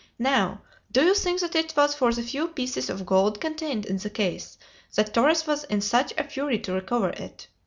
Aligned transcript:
Now, 0.17 0.63
do 0.91 1.03
you 1.05 1.13
think 1.13 1.41
that 1.41 1.53
it 1.53 1.75
was 1.77 1.93
for 1.93 2.11
the 2.11 2.23
few 2.23 2.47
pieces 2.47 2.89
of 2.89 3.05
gold 3.05 3.39
contained 3.39 3.85
in 3.85 3.97
the 3.97 4.09
case 4.09 4.57
that 4.95 5.13
Torres 5.13 5.45
was 5.45 5.63
in 5.65 5.81
such 5.81 6.11
a 6.17 6.23
fury 6.23 6.57
to 6.57 6.73
recover 6.73 7.09
it? 7.09 7.45